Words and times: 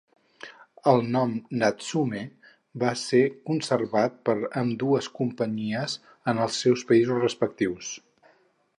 El 0.91 1.03
nom 1.15 1.35
"Natsume" 1.63 2.21
va 2.85 2.95
ser 3.03 3.21
conservat 3.51 4.19
per 4.31 4.37
ambdues 4.65 5.13
companyies 5.23 5.97
en 6.33 6.45
els 6.49 6.61
seus 6.65 6.89
països 6.95 7.25
respectius. 7.29 7.97